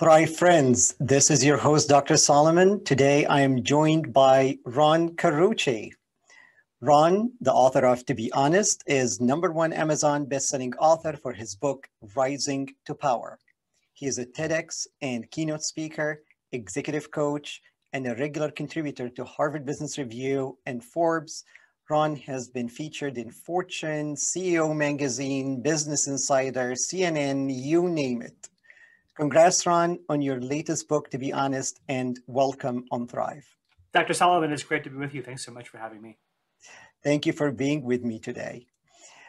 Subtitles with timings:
[0.00, 2.16] Thrive friends, this is your host, Dr.
[2.16, 2.82] Solomon.
[2.84, 5.92] Today I am joined by Ron Carucci.
[6.80, 11.54] Ron, the author of To Be Honest, is number one Amazon bestselling author for his
[11.54, 11.86] book,
[12.16, 13.38] Rising to Power.
[13.92, 17.60] He is a TEDx and keynote speaker, executive coach,
[17.92, 21.44] and a regular contributor to Harvard Business Review and Forbes.
[21.90, 28.49] Ron has been featured in Fortune, CEO Magazine, Business Insider, CNN, you name it.
[29.20, 33.44] Congrats, Ron, on your latest book, To Be Honest, and welcome on Thrive.
[33.92, 34.14] Dr.
[34.14, 35.22] Solomon, it's great to be with you.
[35.22, 36.16] Thanks so much for having me.
[37.04, 38.66] Thank you for being with me today.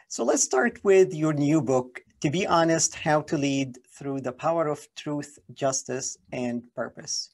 [0.07, 4.31] So let's start with your new book, To Be Honest, How to Lead Through the
[4.31, 7.31] Power of Truth, Justice, and Purpose.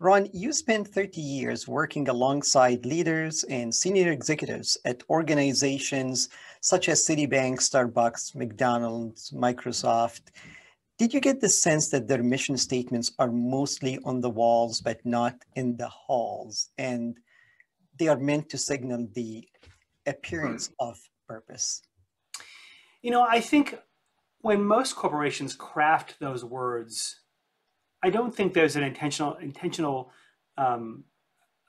[0.00, 7.06] Ron, you spent 30 years working alongside leaders and senior executives at organizations such as
[7.06, 10.32] Citibank, Starbucks, McDonald's, Microsoft,
[10.98, 15.04] did you get the sense that their mission statements are mostly on the walls, but
[15.04, 16.70] not in the halls?
[16.78, 17.18] And
[17.98, 19.46] they are meant to signal the
[20.06, 21.82] appearance of purpose?
[23.02, 23.78] You know, I think
[24.40, 27.20] when most corporations craft those words,
[28.02, 30.12] I don't think there's an intentional intentional
[30.56, 31.04] um,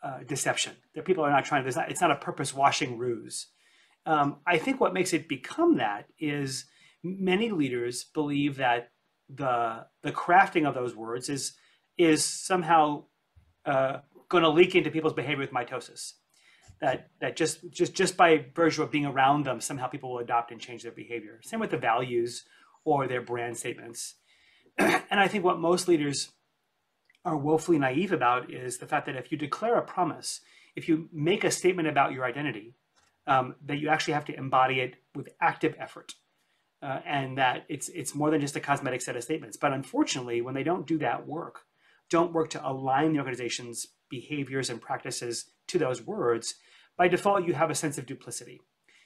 [0.03, 0.73] uh, deception.
[0.95, 1.71] That people are not trying to.
[1.71, 3.47] Not, it's not a purpose washing ruse.
[4.05, 6.65] Um, I think what makes it become that is
[7.03, 8.91] many leaders believe that
[9.29, 11.53] the the crafting of those words is
[11.97, 13.03] is somehow
[13.65, 13.97] uh,
[14.29, 16.13] going to leak into people's behavior with mitosis.
[16.79, 20.51] That that just just just by virtue of being around them, somehow people will adopt
[20.51, 21.39] and change their behavior.
[21.43, 22.43] Same with the values
[22.85, 24.15] or their brand statements.
[24.77, 26.29] and I think what most leaders
[27.25, 30.39] are woefully naive about is the fact that if you declare a promise,
[30.75, 32.75] if you make a statement about your identity,
[33.25, 36.13] um, that you actually have to embody it with active effort
[36.81, 39.57] uh, and that it's it's more than just a cosmetic set of statements.
[39.57, 41.61] But unfortunately, when they don't do that work,
[42.09, 46.55] don't work to align the organization's behaviors and practices to those words,
[46.97, 48.61] by default, you have a sense of duplicity.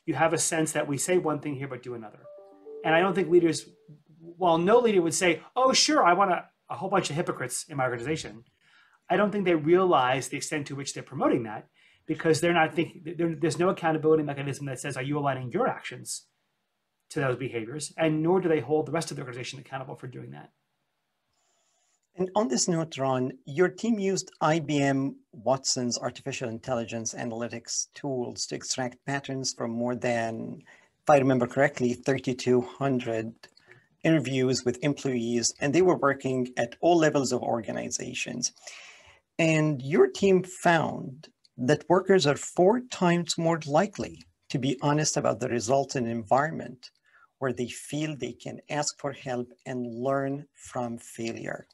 [0.06, 2.20] You have a sense that we say one thing here but do another.
[2.84, 3.68] And I don't think leaders,
[4.20, 7.66] while no leader would say, "Oh, sure, I want a, a whole bunch of hypocrites
[7.70, 8.44] in my organization,"
[9.10, 11.68] I don't think they realize the extent to which they're promoting that
[12.08, 13.38] because they're not thinking.
[13.40, 16.26] There's no accountability mechanism that says, "Are you aligning your actions?"
[17.12, 20.08] To those behaviors, and nor do they hold the rest of the organization accountable for
[20.08, 20.50] doing that.
[22.16, 28.56] And on this note, Ron, your team used IBM Watson's artificial intelligence analytics tools to
[28.56, 30.62] extract patterns from more than,
[31.04, 33.34] if I remember correctly, 3,200
[34.04, 38.52] interviews with employees, and they were working at all levels of organizations.
[39.40, 45.40] And your team found that workers are four times more likely to be honest about
[45.40, 46.92] the resultant environment
[47.42, 51.66] where they feel they can ask for help and learn from failure.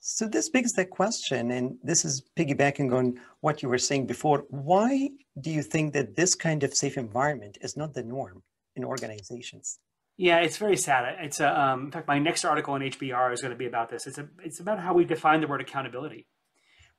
[0.00, 4.44] So this begs the question, and this is piggybacking on what you were saying before.
[4.48, 5.10] Why
[5.40, 8.42] do you think that this kind of safe environment is not the norm
[8.74, 9.78] in organizations?
[10.16, 11.16] Yeah, it's very sad.
[11.20, 13.90] It's a, um, in fact, my next article on HBR is going to be about
[13.90, 14.06] this.
[14.06, 16.26] It's a, it's about how we define the word accountability,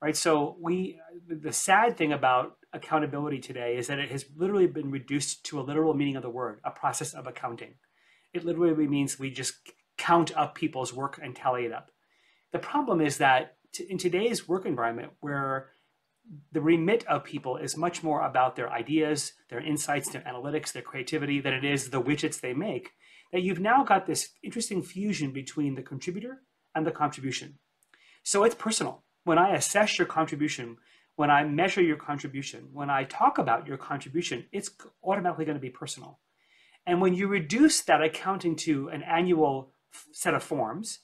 [0.00, 0.16] right?
[0.16, 5.44] So we, the sad thing about accountability today is that it has literally been reduced
[5.46, 7.74] to a literal meaning of the word, a process of accounting.
[8.32, 9.54] It literally means we just
[9.96, 11.90] count up people's work and tally it up.
[12.52, 13.56] The problem is that
[13.88, 15.70] in today's work environment, where
[16.52, 20.82] the remit of people is much more about their ideas, their insights, their analytics, their
[20.82, 22.90] creativity than it is the widgets they make,
[23.32, 26.42] that you've now got this interesting fusion between the contributor
[26.74, 27.58] and the contribution.
[28.22, 29.04] So it's personal.
[29.24, 30.76] When I assess your contribution,
[31.16, 34.70] when I measure your contribution, when I talk about your contribution, it's
[35.02, 36.18] automatically going to be personal.
[36.86, 39.72] And when you reduce that accounting to an annual
[40.12, 41.00] set of forms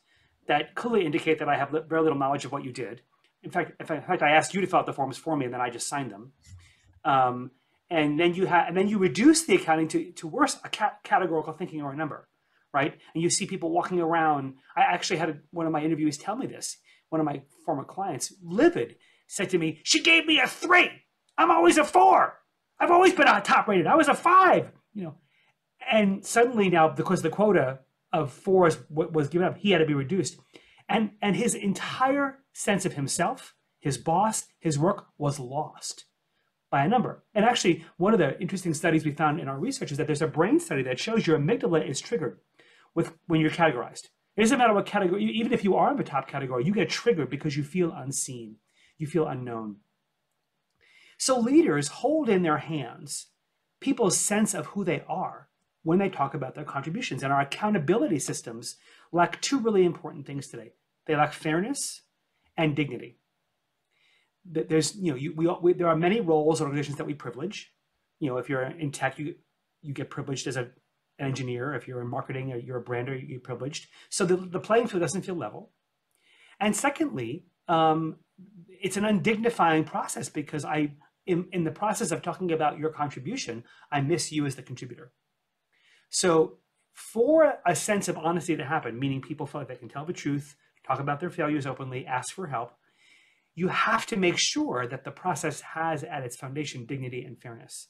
[0.48, 3.02] that clearly indicate that I have very little knowledge of what you did,
[3.42, 5.54] in fact, in fact, I asked you to fill out the forms for me, and
[5.54, 6.32] then I just signed them.
[7.04, 7.50] Um,
[7.88, 11.54] and then you have, and then you reduce the accounting to, to worse, a categorical
[11.54, 12.28] thinking or a number,
[12.74, 12.94] right?
[13.14, 14.54] And you see people walking around.
[14.76, 16.76] I actually had a, one of my interviewees tell me this.
[17.10, 18.96] One of my former clients, livid,
[19.26, 20.90] said to me, She gave me a three.
[21.36, 22.38] I'm always a four.
[22.78, 23.86] I've always been on top rated.
[23.86, 25.14] I was a five, you know.
[25.90, 27.80] And suddenly now, because the quota
[28.12, 30.38] of fours was given up, he had to be reduced.
[30.88, 36.04] And, and his entire sense of himself, his boss, his work was lost
[36.70, 37.24] by a number.
[37.34, 40.22] And actually, one of the interesting studies we found in our research is that there's
[40.22, 42.38] a brain study that shows your amygdala is triggered
[42.94, 44.08] with when you're categorized.
[44.36, 46.88] It doesn't matter what category, even if you are in the top category, you get
[46.88, 48.56] triggered because you feel unseen
[49.00, 49.76] you feel unknown.
[51.18, 53.28] So leaders hold in their hands
[53.80, 55.48] people's sense of who they are
[55.82, 57.22] when they talk about their contributions.
[57.22, 58.76] And our accountability systems
[59.10, 60.72] lack two really important things today.
[61.06, 62.02] they lack fairness
[62.56, 63.16] and dignity.
[64.44, 67.72] There's, you know, you, we, we, there are many roles or organizations that we privilege.
[68.18, 69.34] You know, if you're in tech, you,
[69.80, 70.68] you get privileged as a,
[71.20, 71.74] an engineer.
[71.74, 73.88] If you're in marketing or you're a brander, you're privileged.
[74.08, 75.70] So the, the playing field doesn't feel level.
[76.58, 78.16] And secondly, um,
[78.68, 80.92] it's an undignifying process because I,
[81.26, 85.12] in, in the process of talking about your contribution, I miss you as the contributor.
[86.08, 86.58] So
[86.92, 90.12] for a sense of honesty to happen, meaning people feel like they can tell the
[90.12, 90.56] truth,
[90.86, 92.72] talk about their failures openly, ask for help,
[93.54, 97.88] you have to make sure that the process has at its foundation dignity and fairness.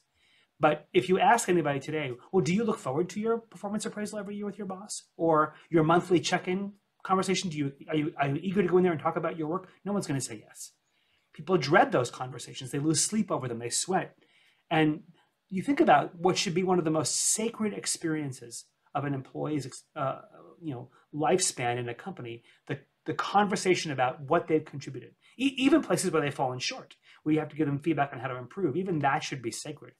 [0.61, 4.19] But if you ask anybody today, well, do you look forward to your performance appraisal
[4.19, 6.73] every year with your boss or your monthly check-in
[7.03, 7.49] conversation?
[7.49, 9.47] Do you are you are you eager to go in there and talk about your
[9.47, 9.69] work?
[9.83, 10.73] No one's going to say yes.
[11.33, 12.69] People dread those conversations.
[12.69, 13.57] They lose sleep over them.
[13.57, 14.15] They sweat.
[14.69, 15.01] And
[15.49, 19.83] you think about what should be one of the most sacred experiences of an employee's
[19.95, 20.21] uh,
[20.61, 25.81] you know lifespan in a company the the conversation about what they've contributed e- even
[25.81, 28.37] places where they've fallen short where you have to give them feedback on how to
[28.37, 29.93] improve even that should be sacred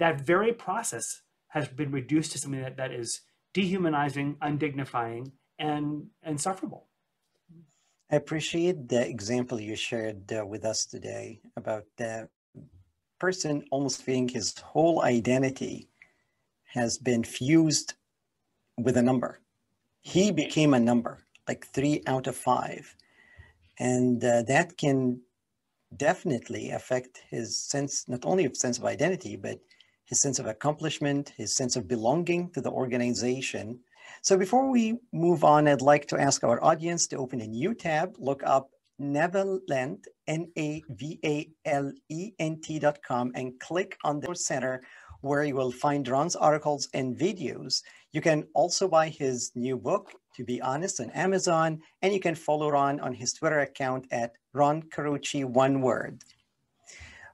[0.00, 3.20] that very process has been reduced to something that, that is
[3.54, 6.86] dehumanizing undignifying and insufferable.
[8.10, 12.28] i appreciate the example you shared uh, with us today about the
[13.18, 15.88] person almost feeling his whole identity
[16.64, 17.94] has been fused
[18.78, 19.40] with a number.
[20.00, 22.94] He became a number, like three out of five.
[23.78, 25.20] And uh, that can
[25.96, 29.58] definitely affect his sense, not only of sense of identity, but
[30.10, 33.78] his sense of accomplishment, his sense of belonging to the organization.
[34.22, 37.74] So before we move on, I'd like to ask our audience to open a new
[37.74, 38.70] tab, look up
[39.00, 41.58] Navalent, N-A-V-A-L-E-N-T
[42.80, 44.82] dot com and click on the center
[45.22, 47.82] where you will find Ron's articles and videos.
[48.12, 52.34] You can also buy his new book, To Be Honest, on Amazon, and you can
[52.34, 56.22] follow Ron on his Twitter account at Ron Carucci, one word.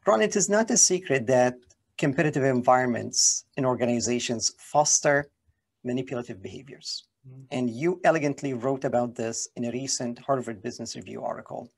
[0.07, 1.55] Ron, it is not a secret that
[1.99, 5.31] competitive environments in organizations foster
[5.85, 7.07] manipulative behaviors.
[7.27, 7.43] Mm-hmm.
[7.51, 11.71] And you elegantly wrote about this in a recent Harvard Business Review article.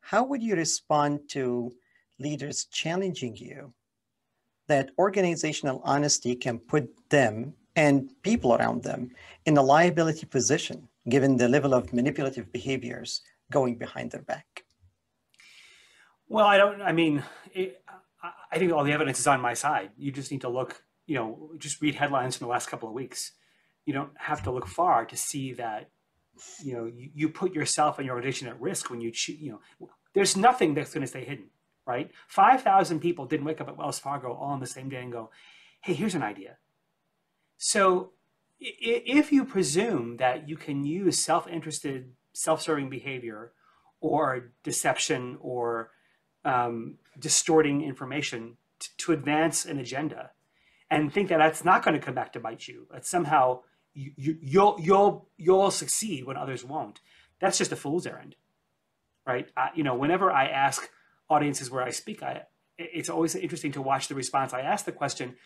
[0.00, 1.72] How would you respond to
[2.18, 3.72] leaders challenging you
[4.66, 9.10] that organizational honesty can put them and people around them
[9.46, 14.64] in a liability position, given the level of manipulative behaviors going behind their back?
[16.28, 17.22] Well, I don't, I mean,
[17.54, 17.80] it,
[18.22, 19.90] I think all the evidence is on my side.
[19.96, 22.94] You just need to look, you know, just read headlines from the last couple of
[22.94, 23.32] weeks.
[23.84, 25.90] You don't have to look far to see that,
[26.62, 29.52] you know, you, you put yourself and your organization at risk when you, choose, you
[29.52, 31.50] know, there's nothing that's going to stay hidden
[31.88, 32.10] right?
[32.28, 35.30] 5,000 people didn't wake up at Wells Fargo all on the same day and go,
[35.80, 36.58] hey, here's an idea.
[37.56, 38.12] So
[38.60, 43.52] if you presume that you can use self-interested, self-serving behavior
[44.00, 45.90] or deception or
[46.48, 50.30] um, distorting information t- to advance an agenda
[50.90, 53.60] and think that that's not going to come back to bite you, that somehow
[53.92, 57.00] you, you, you'll, you'll, you'll succeed when others won't,
[57.40, 58.34] that's just a fool's errand,
[59.26, 59.50] right?
[59.56, 60.88] I, you know, whenever I ask
[61.28, 62.44] audiences where I speak, I,
[62.78, 64.54] it's always interesting to watch the response.
[64.54, 65.36] I ask the question,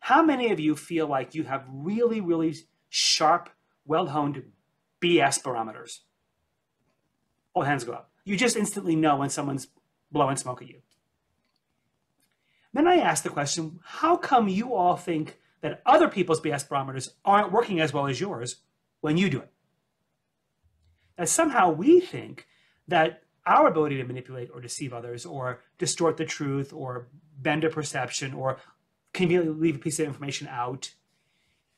[0.00, 2.56] how many of you feel like you have really, really
[2.88, 3.50] sharp,
[3.86, 4.42] well-honed
[5.00, 6.02] BS barometers?
[7.54, 8.10] All hands go up.
[8.24, 9.68] You just instantly know when someone's
[10.10, 10.80] blowing smoke at you.
[12.72, 17.14] Then I ask the question, how come you all think that other people's BS barometers
[17.24, 18.56] aren't working as well as yours
[19.00, 19.50] when you do it?
[21.16, 22.46] That somehow we think
[22.86, 27.70] that our ability to manipulate or deceive others or distort the truth or bend a
[27.70, 28.58] perception or
[29.12, 30.92] conveniently leave a piece of information out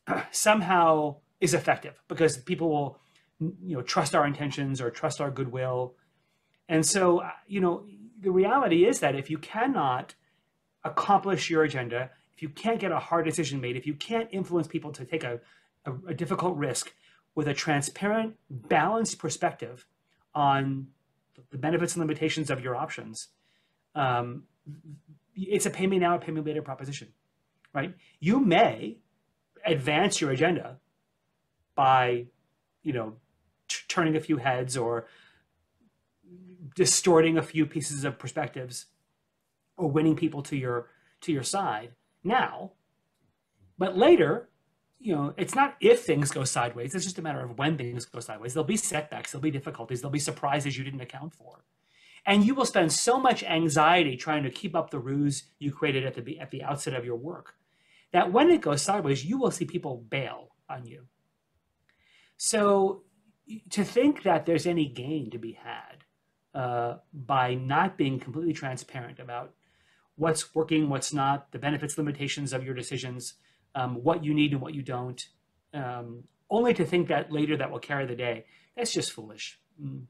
[0.32, 2.98] somehow is effective because people will
[3.40, 5.94] you know trust our intentions or trust our goodwill
[6.68, 7.84] and so you know
[8.20, 10.14] the reality is that if you cannot
[10.84, 14.66] accomplish your agenda if you can't get a hard decision made if you can't influence
[14.66, 15.40] people to take a,
[15.84, 16.92] a, a difficult risk
[17.34, 19.86] with a transparent balanced perspective
[20.34, 20.88] on
[21.50, 23.28] the benefits and limitations of your options,
[23.94, 24.44] um,
[25.34, 27.08] it's a pay me now pay me later proposition,
[27.72, 27.94] right?
[28.18, 28.98] You may
[29.64, 30.78] advance your agenda
[31.74, 32.26] by,
[32.82, 33.14] you know,
[33.88, 35.06] turning a few heads or
[36.74, 38.86] distorting a few pieces of perspectives
[39.76, 40.88] or winning people to your
[41.20, 41.92] to your side
[42.24, 42.72] now
[43.78, 44.50] but later
[45.02, 46.94] you know, it's not if things go sideways.
[46.94, 48.52] It's just a matter of when things go sideways.
[48.52, 51.64] There'll be setbacks, there'll be difficulties, there'll be surprises you didn't account for.
[52.26, 56.04] And you will spend so much anxiety trying to keep up the ruse you created
[56.04, 57.54] at the, at the outset of your work
[58.12, 61.06] that when it goes sideways, you will see people bail on you.
[62.36, 63.04] So
[63.70, 65.99] to think that there's any gain to be had
[66.54, 69.54] uh, by not being completely transparent about
[70.16, 73.34] what's working, what's not, the benefits, limitations of your decisions,
[73.74, 75.28] um, what you need and what you don't,
[75.74, 78.44] um, only to think that later that will carry the day.
[78.76, 79.58] That's just foolish.
[79.82, 80.04] Mm.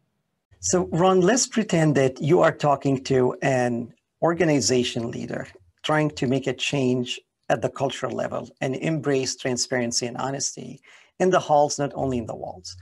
[0.60, 5.46] So, Ron, let's pretend that you are talking to an organization leader
[5.82, 10.80] trying to make a change at the cultural level and embrace transparency and honesty
[11.18, 12.76] in the halls, not only in the walls.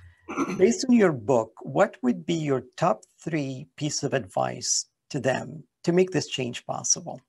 [0.56, 5.64] Based on your book, what would be your top three piece of advice to them
[5.85, 7.20] to make this change possible?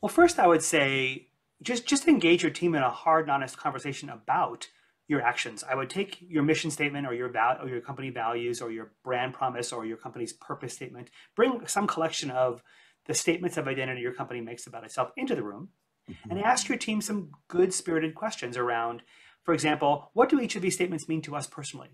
[0.00, 1.28] Well, first, I would say
[1.62, 4.68] just just engage your team in a hard and honest conversation about
[5.08, 5.64] your actions.
[5.68, 8.92] I would take your mission statement or your val- or your company values or your
[9.02, 11.10] brand promise or your company's purpose statement.
[11.34, 12.62] Bring some collection of
[13.06, 15.70] the statements of identity your company makes about itself into the room,
[16.08, 16.30] mm-hmm.
[16.30, 19.02] and ask your team some good spirited questions around.
[19.50, 21.88] For example, what do each of these statements mean to us personally?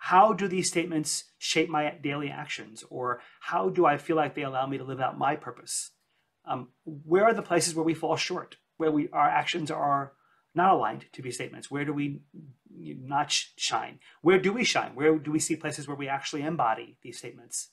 [0.00, 2.82] How do these statements shape my daily actions?
[2.90, 5.92] Or how do I feel like they allow me to live out my purpose?
[6.44, 10.14] Um, where are the places where we fall short, where we our actions are
[10.52, 11.70] not aligned to these statements?
[11.70, 12.22] Where do we
[12.68, 14.00] not shine?
[14.20, 14.96] Where do we shine?
[14.96, 17.68] Where do we see places where we actually embody these statements?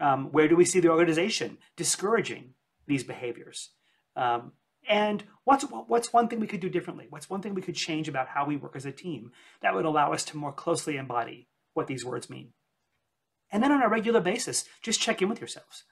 [0.00, 2.54] Um, where do we see the organization discouraging
[2.86, 3.72] these behaviors?
[4.16, 4.52] Um,
[4.88, 7.06] and what's what's one thing we could do differently?
[7.10, 9.84] What's one thing we could change about how we work as a team that would
[9.84, 12.52] allow us to more closely embody what these words mean?
[13.50, 15.84] And then on a regular basis, just check in with yourselves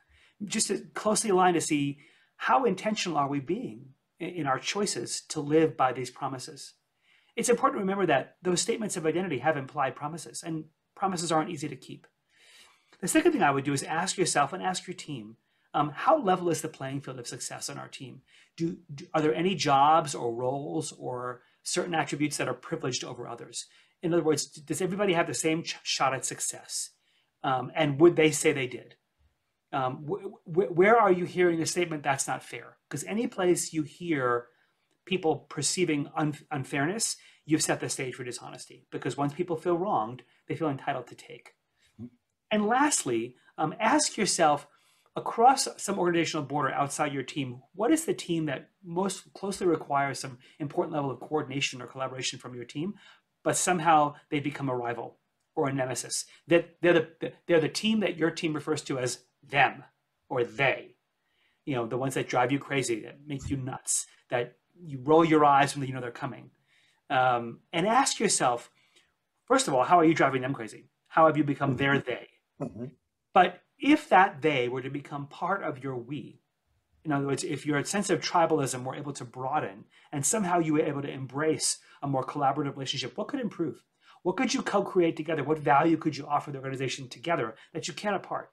[0.45, 1.99] just to closely align to see
[2.37, 6.75] how intentional are we being in our choices to live by these promises.
[7.35, 11.51] It's important to remember that those statements of identity have implied promises, and promises aren't
[11.51, 12.07] easy to keep.
[13.01, 15.37] The second thing I would do is ask yourself and ask your team
[15.77, 18.23] um, how level is the playing field of success on our team?
[18.57, 23.29] Do, do, are there any jobs or roles or certain attributes that are privileged over
[23.29, 23.67] others?
[24.03, 26.91] In other words, does everybody have the same ch- shot at success?
[27.45, 28.97] Um, and would they say they did?
[29.73, 32.77] um, wh- wh- where are you hearing a statement that's not fair?
[32.89, 34.47] Because any place you hear
[35.05, 38.87] people perceiving un- unfairness, you've set the stage for dishonesty.
[38.91, 41.55] Because once people feel wronged, they feel entitled to take.
[42.01, 42.07] Mm-hmm.
[42.51, 44.67] And lastly, um, ask yourself
[45.17, 50.21] across some organizational border outside your team, what is the team that most closely requires
[50.21, 52.95] some important level of coordination or collaboration from your team,
[53.43, 55.19] but somehow they become a rival
[55.55, 56.27] or a nemesis?
[56.49, 59.85] That they're the, they're the team that your team refers to as them
[60.29, 60.97] or they,
[61.65, 65.25] you know, the ones that drive you crazy, that make you nuts, that you roll
[65.25, 66.51] your eyes when you know they're coming.
[67.09, 68.71] Um, and ask yourself,
[69.47, 70.91] first of all, how are you driving them crazy?
[71.09, 72.29] How have you become their they?
[72.61, 72.87] Mm-hmm.
[73.33, 76.41] But if that they were to become part of your we,
[77.05, 80.73] in other words, if your sense of tribalism were able to broaden and somehow you
[80.73, 83.85] were able to embrace a more collaborative relationship, what could improve?
[84.23, 85.45] What could you co create together?
[85.45, 88.51] What value could you offer the organization together that you can't apart?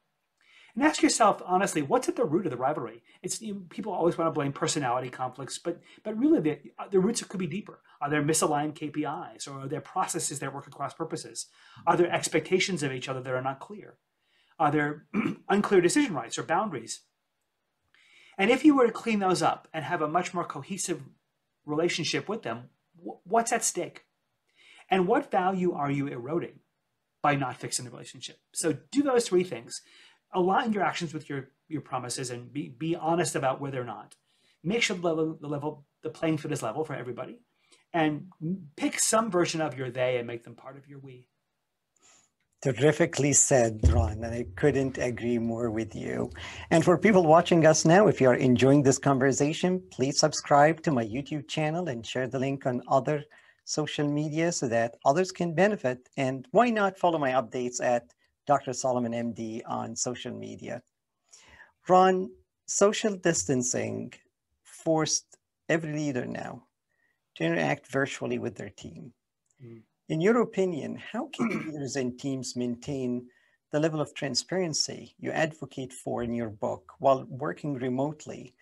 [0.76, 3.94] and ask yourself honestly what's at the root of the rivalry it's you know, people
[3.94, 6.60] always want to blame personality conflicts but but really the,
[6.92, 10.68] the roots could be deeper are there misaligned kpis or are there processes that work
[10.68, 11.48] across purposes
[11.86, 13.98] are there expectations of each other that are not clear
[14.60, 15.06] are there
[15.50, 17.02] unclear decision rights or boundaries?
[18.38, 21.02] And if you were to clean those up and have a much more cohesive
[21.66, 22.70] relationship with them
[23.24, 24.06] what's at stake?
[24.90, 26.60] And what value are you eroding
[27.22, 28.38] by not fixing the relationship?
[28.54, 29.82] So do those three things.
[30.34, 34.16] Align your actions with your your promises and be be honest about whether they're not.
[34.64, 37.40] Make sure the level the level the playing field is level for everybody,
[37.94, 38.28] and
[38.76, 41.28] pick some version of your they and make them part of your we.
[42.64, 46.32] Terrifically said, Ron, and I couldn't agree more with you.
[46.72, 50.92] And for people watching us now, if you are enjoying this conversation, please subscribe to
[50.92, 53.26] my YouTube channel and share the link on other
[53.66, 56.08] social media so that others can benefit.
[56.16, 58.14] And why not follow my updates at
[58.46, 58.74] Dr.
[58.74, 60.82] Solomon MD on social media.
[61.88, 62.30] Ron,
[62.66, 64.14] social distancing
[64.64, 65.38] forced
[65.70, 66.64] every leader now
[67.36, 69.14] to interact virtually with their team.
[69.64, 69.82] Mm.
[70.10, 73.28] In your opinion, how can leaders and teams maintain
[73.72, 78.54] the level of transparency you advocate for in your book while working remotely,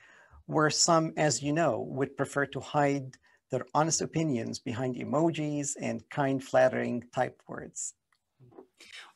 [0.45, 3.17] where some, as you know, would prefer to hide
[3.50, 7.95] their honest opinions behind emojis and kind, flattering typed words?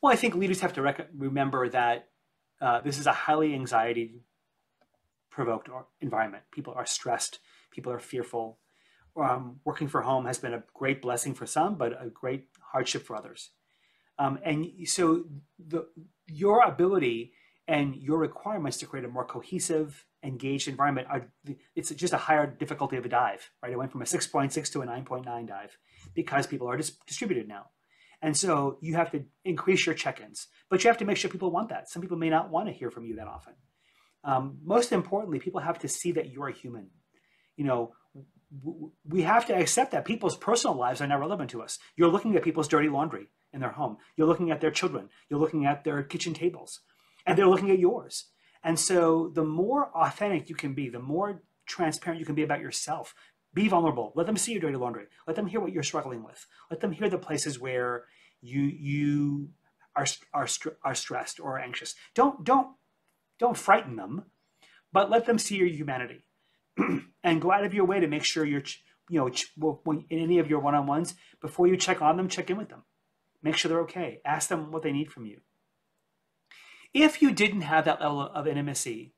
[0.01, 2.09] Well, I think leaders have to rec- remember that
[2.59, 4.15] uh, this is a highly anxiety
[5.29, 5.69] provoked
[6.01, 6.43] environment.
[6.51, 7.39] People are stressed,
[7.71, 8.57] people are fearful.
[9.17, 13.03] Um, working from home has been a great blessing for some, but a great hardship
[13.03, 13.51] for others.
[14.17, 15.25] Um, and so
[15.57, 15.87] the,
[16.27, 17.33] your ability
[17.67, 21.31] and your requirements to create a more cohesive, engaged environment are
[21.75, 23.71] it's just a higher difficulty of a dive, right?
[23.71, 25.77] It went from a 6.6 to a 9.9 dive
[26.13, 27.67] because people are dis- distributed now.
[28.21, 31.51] And so you have to increase your check-ins, but you have to make sure people
[31.51, 31.89] want that.
[31.89, 33.53] Some people may not want to hear from you that often.
[34.23, 36.89] Um, most importantly, people have to see that you're a human.
[37.55, 37.93] You know,
[39.07, 41.79] we have to accept that people's personal lives are not relevant to us.
[41.95, 43.97] You're looking at people's dirty laundry in their home.
[44.15, 45.09] You're looking at their children.
[45.29, 46.81] You're looking at their kitchen tables,
[47.25, 48.25] and they're looking at yours.
[48.63, 52.61] And so, the more authentic you can be, the more transparent you can be about
[52.61, 53.13] yourself.
[53.53, 54.11] Be vulnerable.
[54.15, 55.05] Let them see your dirty laundry.
[55.27, 56.45] Let them hear what you're struggling with.
[56.69, 58.05] Let them hear the places where
[58.41, 59.49] you you
[59.95, 60.47] are are
[60.83, 61.95] are stressed or anxious.
[62.13, 62.75] Don't don't
[63.39, 64.25] don't frighten them,
[64.91, 66.25] but let them see your humanity
[67.23, 68.63] and go out of your way to make sure you're,
[69.09, 69.77] you know,
[70.09, 72.83] in any of your one-on-ones, before you check on them, check in with them.
[73.41, 74.21] Make sure they're okay.
[74.25, 75.41] Ask them what they need from you.
[76.93, 79.13] If you didn't have that level of intimacy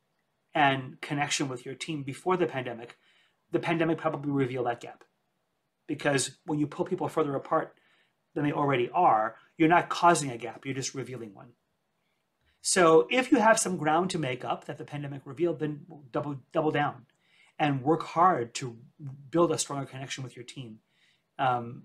[0.53, 2.97] and connection with your team before the pandemic,
[3.51, 5.03] the pandemic probably revealed that gap.
[5.87, 7.75] Because when you pull people further apart
[8.33, 11.51] than they already are, you're not causing a gap, you're just revealing one.
[12.61, 16.41] So if you have some ground to make up that the pandemic revealed, then double
[16.51, 17.05] double down
[17.59, 18.77] and work hard to
[19.29, 20.79] build a stronger connection with your team.
[21.39, 21.83] Um,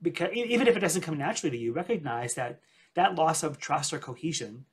[0.00, 2.60] because even if it doesn't come naturally to you, recognize that
[2.94, 4.64] that loss of trust or cohesion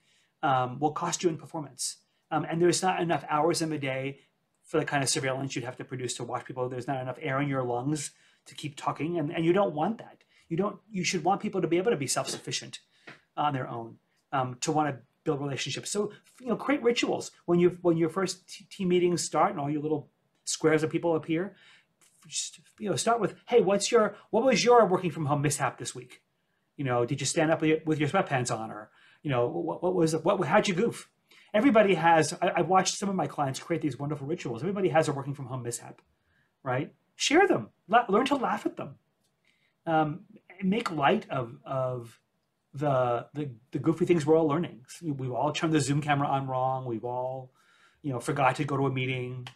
[0.41, 1.97] um, will cost you in performance.
[2.31, 4.19] Um, and there's not enough hours in the day
[4.63, 6.69] for the kind of surveillance you'd have to produce to watch people.
[6.69, 8.11] There's not enough air in your lungs
[8.45, 10.23] to keep talking, and, and you don't want that.
[10.47, 10.77] You don't.
[10.91, 12.79] You should want people to be able to be self-sufficient
[13.37, 13.97] on their own,
[14.31, 15.91] um, to want to build relationships.
[15.91, 19.69] So you know, create rituals when you when your first team meetings start and all
[19.69, 20.09] your little
[20.49, 21.55] squares of people appear.
[22.27, 25.77] Just, you know, start with, hey, what's your, what was your working from home mishap
[25.77, 26.21] this week?
[26.75, 28.89] You know, did you stand up with your sweatpants on, or
[29.23, 31.09] you know, what, what was, what, how'd you goof?
[31.53, 32.33] Everybody has.
[32.41, 34.61] I, I've watched some of my clients create these wonderful rituals.
[34.61, 36.01] Everybody has a working from home mishap,
[36.63, 36.93] right?
[37.15, 37.69] Share them.
[37.87, 38.95] La- learn to laugh at them.
[39.85, 40.21] Um,
[40.63, 42.19] make light of of
[42.73, 44.85] the, the the goofy things we're all learning.
[45.01, 46.85] We've all turned the Zoom camera on wrong.
[46.85, 47.51] We've all,
[48.03, 49.47] you know, forgot to go to a meeting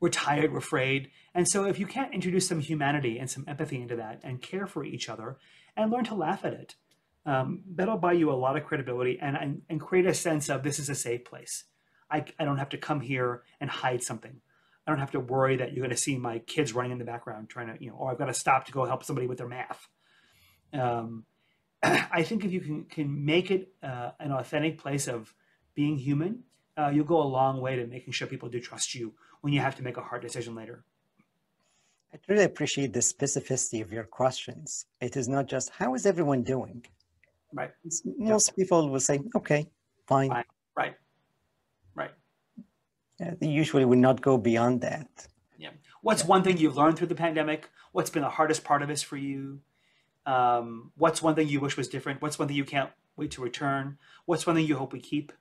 [0.00, 1.10] we're tired, we're afraid.
[1.34, 4.66] And so if you can't introduce some humanity and some empathy into that and care
[4.66, 5.38] for each other
[5.76, 6.74] and learn to laugh at it,
[7.26, 10.62] um, that'll buy you a lot of credibility and, and, and create a sense of
[10.62, 11.64] this is a safe place.
[12.10, 14.40] I, I don't have to come here and hide something.
[14.86, 17.04] I don't have to worry that you're going to see my kids running in the
[17.04, 19.38] background trying to, you know, or I've got to stop to go help somebody with
[19.38, 19.88] their math.
[20.72, 21.24] Um,
[21.82, 25.34] I think if you can, can make it uh, an authentic place of
[25.74, 26.44] being human,
[26.78, 29.60] uh, you'll go a long way to making sure people do trust you when you
[29.60, 30.84] have to make a hard decision later.
[32.12, 34.86] I truly appreciate the specificity of your questions.
[35.00, 36.84] It is not just how is everyone doing?
[37.52, 37.70] Right.
[38.18, 38.56] most yep.
[38.56, 39.66] people will say, okay,
[40.06, 40.30] fine.
[40.30, 40.44] fine.
[40.76, 40.94] Right.
[41.94, 42.10] Right.
[43.20, 45.28] Yeah, they usually would not go beyond that.
[45.58, 45.70] Yeah.
[46.02, 46.28] What's yeah.
[46.28, 47.68] one thing you've learned through the pandemic?
[47.92, 49.60] What's been the hardest part of this for you?
[50.26, 52.20] Um, what's one thing you wish was different?
[52.20, 53.98] What's one thing you can't wait to return?
[54.26, 55.32] What's one thing you hope we keep?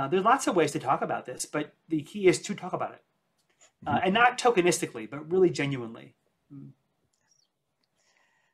[0.00, 2.72] Uh, there's lots of ways to talk about this, but the key is to talk
[2.72, 3.02] about it.
[3.86, 4.04] Uh, mm-hmm.
[4.04, 6.14] and not tokenistically, but really genuinely.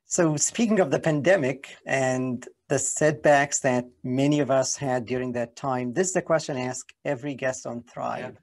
[0.05, 5.55] So, speaking of the pandemic and the setbacks that many of us had during that
[5.55, 8.33] time, this is the question I ask every guest on Thrive.
[8.33, 8.39] Yeah.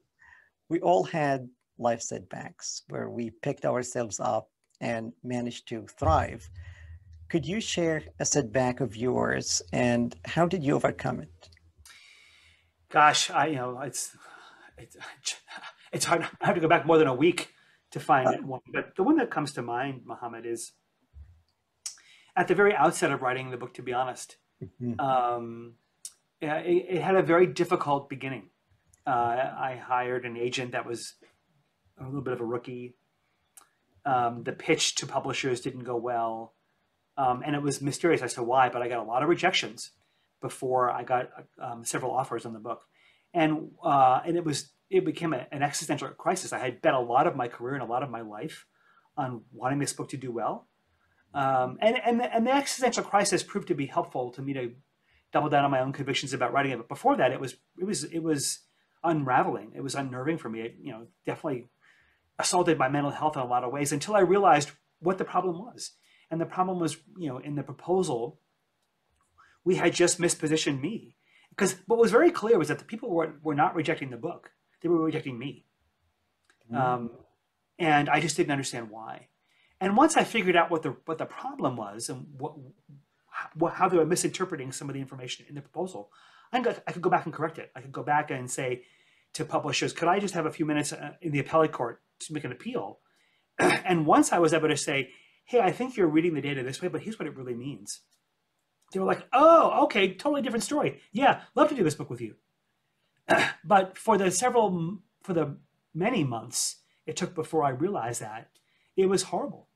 [0.70, 1.46] We all had
[1.78, 4.48] life setbacks where we picked ourselves up
[4.80, 6.48] and managed to thrive.
[7.28, 11.50] Could you share a setback of yours and how did you overcome it?
[12.94, 14.16] Gosh, I you know it's
[14.78, 14.96] it's
[15.92, 16.22] it's hard.
[16.40, 17.52] I have to go back more than a week
[17.90, 18.60] to find it one.
[18.72, 20.72] But the one that comes to mind, Mohammed, is
[22.36, 23.74] at the very outset of writing the book.
[23.74, 24.98] To be honest, mm-hmm.
[25.00, 25.74] um,
[26.40, 26.46] it,
[26.88, 28.50] it, had a very difficult beginning.
[29.06, 31.14] Uh, I hired an agent that was
[31.98, 32.94] a little bit of a rookie.
[34.06, 36.54] Um, the pitch to publishers didn't go well,
[37.16, 38.68] um, and it was mysterious as to why.
[38.68, 39.90] But I got a lot of rejections
[40.44, 42.82] before I got um, several offers on the book,
[43.32, 46.52] and uh, and it was it became a, an existential crisis.
[46.52, 48.66] I had bet a lot of my career and a lot of my life
[49.16, 50.68] on wanting this book to do well,
[51.32, 54.72] um, and and the, and the existential crisis proved to be helpful to me to
[55.32, 56.76] double down on my own convictions about writing it.
[56.76, 58.60] But before that, it was it was it was
[59.02, 59.72] unraveling.
[59.74, 60.60] It was unnerving for me.
[60.60, 61.68] It, you know, definitely
[62.38, 65.58] assaulted my mental health in a lot of ways until I realized what the problem
[65.58, 65.92] was.
[66.30, 68.40] And the problem was, you know, in the proposal
[69.64, 71.16] we had just mispositioned me.
[71.50, 74.50] Because what was very clear was that the people were, were not rejecting the book,
[74.82, 75.64] they were rejecting me.
[76.72, 76.76] Mm.
[76.76, 77.10] Um,
[77.78, 79.28] and I just didn't understand why.
[79.80, 82.54] And once I figured out what the, what the problem was and what,
[83.54, 86.10] what, how they were misinterpreting some of the information in the proposal,
[86.52, 87.70] I could, I could go back and correct it.
[87.74, 88.82] I could go back and say
[89.34, 92.32] to publishers, could I just have a few minutes uh, in the appellate court to
[92.32, 93.00] make an appeal?
[93.58, 95.10] and once I was able to say,
[95.44, 98.00] hey, I think you're reading the data this way, but here's what it really means.
[98.94, 101.00] They were like, oh, okay, totally different story.
[101.12, 102.36] Yeah, love to do this book with you.
[103.64, 105.56] but for the several, for the
[105.92, 106.76] many months
[107.06, 108.48] it took before I realized that,
[108.96, 109.68] it was horrible.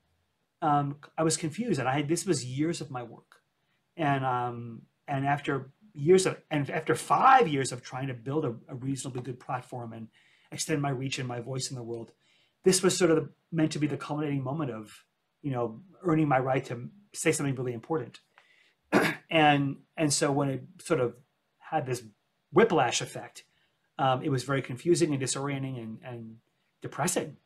[0.61, 3.41] Um, I was confused, and I had this was years of my work,
[3.95, 8.55] and um, and after years of and after five years of trying to build a,
[8.67, 10.07] a reasonably good platform and
[10.51, 12.11] extend my reach and my voice in the world,
[12.63, 15.05] this was sort of the, meant to be the culminating moment of
[15.41, 18.19] you know earning my right to say something really important
[19.29, 21.15] and and so when it sort of
[21.57, 22.03] had this
[22.51, 23.43] whiplash effect
[23.97, 26.35] um, it was very confusing and disorienting and, and
[26.81, 27.37] depressing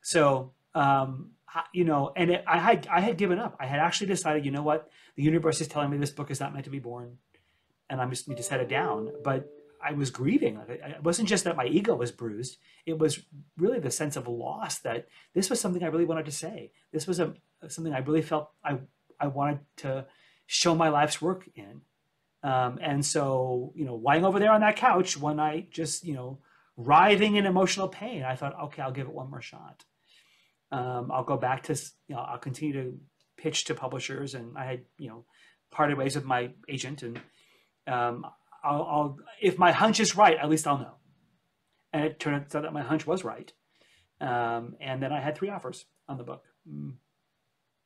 [0.00, 1.30] so um,
[1.72, 4.50] you know and it, i had i had given up i had actually decided you
[4.50, 7.16] know what the universe is telling me this book is not meant to be born
[7.90, 9.48] and i just need to set it down but
[9.82, 10.60] I was grieving.
[10.68, 12.58] It wasn't just that my ego was bruised.
[12.84, 13.20] It was
[13.56, 16.72] really the sense of loss that this was something I really wanted to say.
[16.92, 17.34] This was a
[17.68, 18.78] something I really felt I
[19.20, 20.06] I wanted to
[20.48, 21.82] show my life's work in.
[22.42, 26.14] Um, and so, you know, lying over there on that couch one night, just you
[26.14, 26.38] know,
[26.76, 29.84] writhing in emotional pain, I thought, okay, I'll give it one more shot.
[30.72, 31.74] Um, I'll go back to,
[32.08, 32.98] you know, I'll continue to
[33.36, 35.24] pitch to publishers, and I had, you know,
[35.70, 37.20] parted ways with my agent, and
[37.86, 38.26] um,
[38.64, 40.94] I'll, I'll, if my hunch is right, at least I'll know.
[41.92, 43.52] And it turned out that my hunch was right.
[44.20, 46.44] Um, and then I had three offers on the book.
[46.68, 46.94] Mm.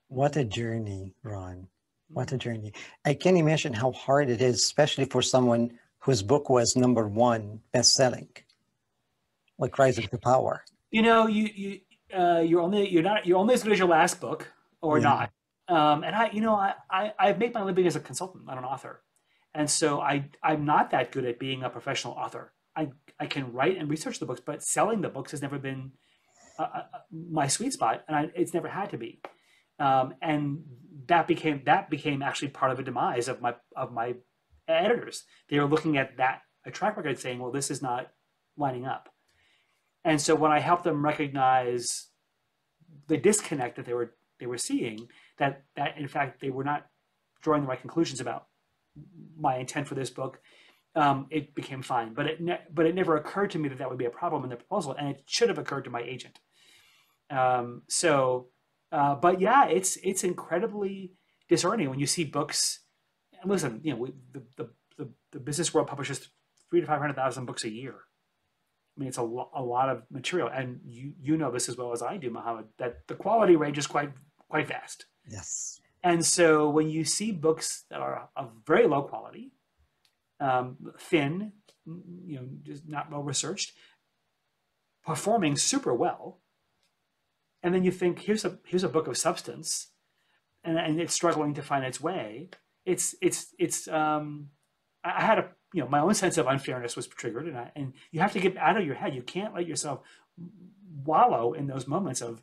[0.08, 1.68] What a journey, Ron.
[2.12, 2.72] What a journey.
[3.04, 7.60] I can imagine how hard it is, especially for someone whose book was number one
[7.72, 8.28] best-selling,
[9.58, 10.64] like Rise of the Power.
[10.90, 11.80] You know, you you
[12.16, 15.04] uh, you're only you're not you're only as good as your last book or yeah.
[15.04, 15.30] not.
[15.68, 18.58] Um, and I, you know, I, I I've made my living as a consultant, not
[18.58, 19.02] an author.
[19.54, 22.52] And so I, I'm not that good at being a professional author.
[22.74, 22.88] I,
[23.20, 25.92] I can write and research the books, but selling the books has never been
[26.58, 29.20] uh, uh, my sweet spot, and I, it's never had to be.
[29.82, 30.62] Um, and
[31.08, 34.14] that became that became actually part of a demise of my of my
[34.68, 35.24] editors.
[35.48, 38.12] They were looking at that a track record, saying, "Well, this is not
[38.56, 39.08] lining up."
[40.04, 42.08] And so when I helped them recognize
[43.08, 46.86] the disconnect that they were they were seeing, that that in fact they were not
[47.40, 48.46] drawing the right conclusions about
[49.36, 50.38] my intent for this book,
[50.94, 52.14] um, it became fine.
[52.14, 54.50] But it but it never occurred to me that that would be a problem in
[54.50, 56.38] the proposal, and it should have occurred to my agent.
[57.30, 58.48] Um, so,
[58.92, 61.14] uh, but yeah, it's it's incredibly
[61.48, 62.80] disheartening when you see books.
[63.40, 66.28] And listen, you know, we, the, the the the business world publishes
[66.70, 67.94] three to five hundred thousand books a year.
[68.96, 71.76] I mean, it's a, lo- a lot of material, and you you know this as
[71.76, 72.66] well as I do, Mohammed.
[72.78, 74.12] That the quality range is quite
[74.48, 75.06] quite vast.
[75.26, 75.80] Yes.
[76.04, 79.52] And so when you see books that are of very low quality,
[80.40, 81.52] um, thin,
[81.86, 83.72] you know, just not well researched,
[85.06, 86.41] performing super well,
[87.62, 89.88] and then you think here's a here's a book of substance,
[90.64, 92.48] and, and it's struggling to find its way.
[92.84, 94.48] It's it's it's um,
[95.04, 97.92] I had a you know my own sense of unfairness was triggered, and I, and
[98.10, 99.14] you have to get out of your head.
[99.14, 100.00] You can't let yourself
[101.04, 102.42] wallow in those moments of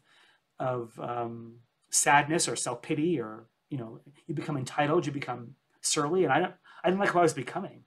[0.57, 1.55] of um,
[1.89, 6.39] sadness or self pity or you know you become entitled, you become surly, and I
[6.39, 6.53] don't
[6.83, 7.83] I didn't like what I was becoming,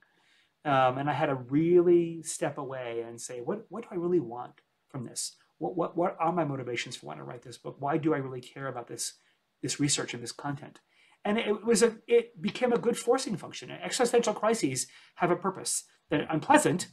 [0.65, 4.19] um, and I had to really step away and say what what do I really
[4.19, 5.35] want from this?
[5.57, 7.77] What what what are my motivations for wanting to write this book?
[7.79, 9.13] Why do I really care about this
[9.61, 10.79] this research and this content?
[11.25, 13.71] And it was a it became a good forcing function.
[13.71, 15.83] Existential crises have a purpose.
[16.09, 16.87] They're unpleasant,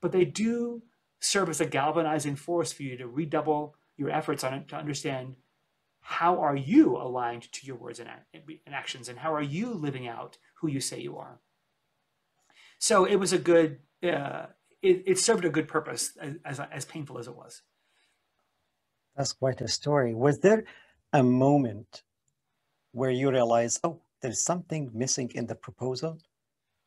[0.00, 0.82] but they do
[1.20, 5.36] serve as a galvanizing force for you to redouble your efforts on it to understand
[6.00, 10.08] how are you aligned to your words and, and actions and how are you living
[10.08, 11.40] out who you say you are
[12.78, 14.46] so it was a good uh,
[14.80, 17.60] it, it, served a good purpose as, as, as painful as it was
[19.16, 20.64] that's quite a story was there
[21.12, 22.02] a moment
[22.92, 26.18] where you realize oh there's something missing in the proposal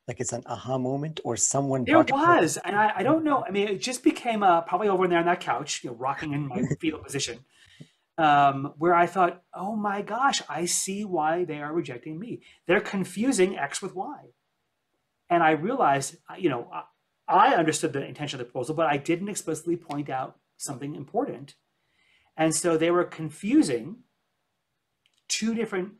[0.07, 3.51] like it's an aha moment or someone it was and I, I, don't know i
[3.51, 6.47] mean it just became uh, probably over there on that couch you know rocking in
[6.47, 7.39] my fetal position
[8.17, 12.41] um, where I thought, oh my gosh, I see why they are rejecting me.
[12.67, 14.17] They're confusing X with Y.
[15.29, 16.69] And I realized, you know,
[17.27, 21.55] I understood the intention of the proposal, but I didn't explicitly point out something important.
[22.35, 23.97] And so they were confusing
[25.27, 25.93] two different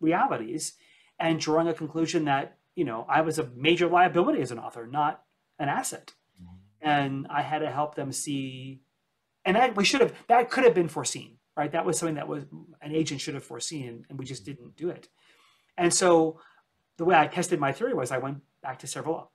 [0.00, 0.74] realities
[1.18, 4.86] and drawing a conclusion that, you know, I was a major liability as an author,
[4.86, 5.22] not
[5.58, 6.14] an asset.
[6.40, 6.88] Mm-hmm.
[6.88, 8.80] And I had to help them see,
[9.44, 11.72] and that we should have, that could have been foreseen right?
[11.72, 12.44] That was something that was
[12.80, 15.08] an agent should have foreseen, and we just didn't do it.
[15.76, 16.40] And so
[16.96, 19.30] the way I tested my theory was I went back to several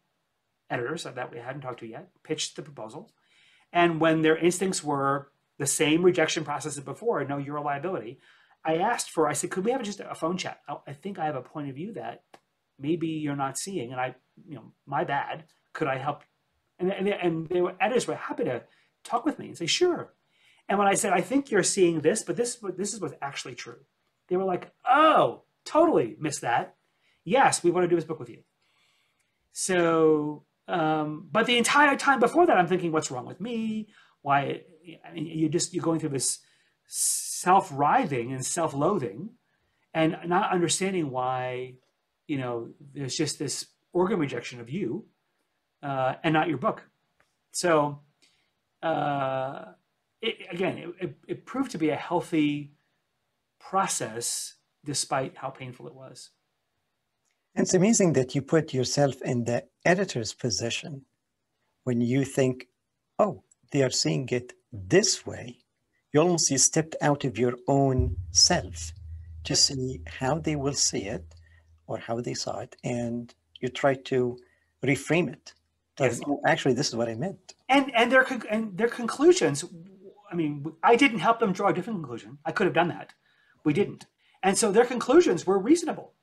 [0.69, 3.11] editors that we hadn't talked to yet, pitched the proposal,
[3.71, 8.19] and when their instincts were the same rejection process as before, no, you're a liability,
[8.63, 10.59] I asked for, I said, could we have just a phone chat?
[10.67, 12.23] I, I think I have a point of view that
[12.79, 14.15] maybe you're not seeing, and I,
[14.47, 15.45] you know, my bad.
[15.73, 16.23] Could I help?
[16.79, 18.63] And, and, and they were, editors were happy to
[19.03, 20.13] talk with me and say, sure.
[20.67, 23.55] And when I said, I think you're seeing this, but this, this is what's actually
[23.55, 23.79] true.
[24.27, 26.75] They were like, oh, totally missed that.
[27.23, 28.43] Yes, we want to do this book with you.
[29.51, 33.89] So, um, but the entire time before that, I'm thinking, what's wrong with me?
[34.21, 34.61] Why?
[35.05, 36.39] I mean, you just you're going through this
[36.87, 39.29] self-writhing and self-loathing,
[39.93, 41.75] and not understanding why,
[42.27, 45.05] you know, there's just this organ rejection of you,
[45.81, 46.83] uh, and not your book.
[47.51, 48.01] So,
[48.83, 49.65] uh,
[50.21, 52.73] it, again, it, it proved to be a healthy
[53.59, 56.31] process, despite how painful it was.
[57.55, 61.05] It's amazing that you put yourself in the editor's position
[61.85, 62.67] when you think,
[63.17, 64.53] oh, they are seeing it
[64.87, 65.57] this way.
[66.13, 68.93] You almost you stepped out of your own self
[69.43, 71.35] to see how they will see it
[71.87, 74.37] or how they saw it, and you try to
[74.83, 75.53] reframe it.
[75.99, 76.21] Yes.
[76.27, 77.53] Oh, actually, this is what I meant.
[77.69, 79.63] And and their and their conclusions.
[80.31, 82.39] I mean, I didn't help them draw a different conclusion.
[82.45, 83.13] I could have done that.
[83.63, 84.05] We didn't.
[84.41, 86.13] And so their conclusions were reasonable.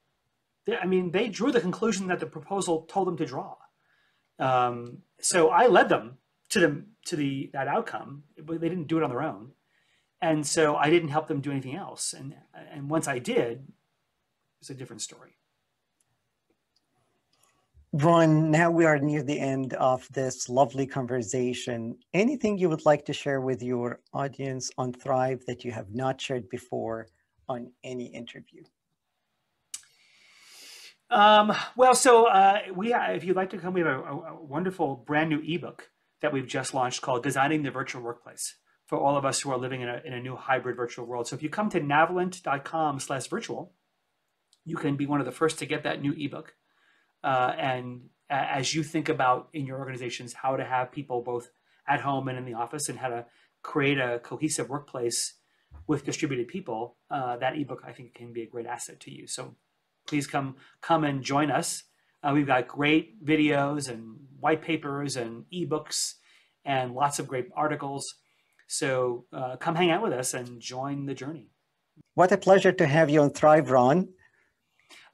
[0.67, 3.57] They, I mean, they drew the conclusion that the proposal told them to draw.
[4.39, 6.19] Um, so I led them
[6.51, 9.53] to the to the that outcome, but they didn't do it on their own.
[10.21, 12.13] And so I didn't help them do anything else.
[12.13, 12.35] And
[12.73, 13.67] and once I did,
[14.61, 15.39] it's a different story.
[17.95, 21.99] Ron, now we are near the end of this lovely conversation.
[22.15, 26.19] Anything you would like to share with your audience on Thrive that you have not
[26.19, 27.09] shared before
[27.51, 28.63] on any interview?
[31.11, 34.97] Um, well, so uh, we, if you'd like to come, we have a, a, wonderful
[34.97, 35.91] brand new ebook
[36.23, 38.57] that we've just launched called "Designing the Virtual Workplace"
[38.87, 41.29] for all of us who are living in a, in a new hybrid virtual world.
[41.29, 43.73] So if you come to navalent.com/virtual,
[44.65, 46.55] you can be one of the first to get that new ebook.
[47.23, 51.51] Uh, and as you think about in your organizations how to have people both
[51.87, 53.27] at home and in the office, and how to
[53.63, 55.35] create a cohesive workplace
[55.87, 59.27] with distributed people, uh, that ebook I think can be a great asset to you.
[59.27, 59.57] So
[60.07, 61.85] please come come and join us.
[62.23, 66.15] Uh, we've got great videos and white papers and ebooks
[66.65, 68.15] and lots of great articles.
[68.69, 71.51] So uh, come hang out with us and join the journey.
[72.15, 74.09] What a pleasure to have you on Thrive, Ron.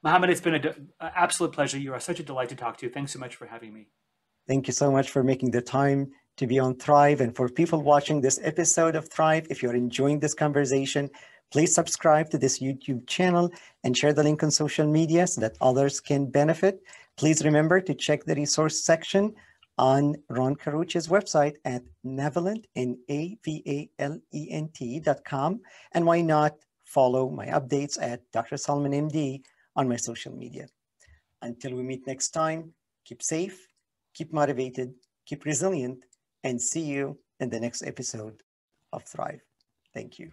[0.02, 1.78] Mohammed, it's been an absolute pleasure.
[1.78, 2.88] You are such a delight to talk to.
[2.88, 3.88] Thanks so much for having me.
[4.46, 7.20] Thank you so much for making the time to be on Thrive.
[7.20, 11.10] And for people watching this episode of Thrive, if you're enjoying this conversation,
[11.50, 13.50] Please subscribe to this YouTube channel
[13.84, 16.82] and share the link on social media so that others can benefit.
[17.16, 19.34] Please remember to check the resource section
[19.78, 22.64] on Ron Carucci's website at navalent.
[25.94, 28.56] And why not follow my updates at Dr.
[28.56, 29.42] Salman MD
[29.76, 30.66] on my social media.
[31.42, 32.72] Until we meet next time,
[33.04, 33.68] keep safe,
[34.14, 34.94] keep motivated,
[35.26, 36.04] keep resilient,
[36.44, 38.42] and see you in the next episode
[38.92, 39.40] of Thrive.
[39.94, 40.30] Thank you.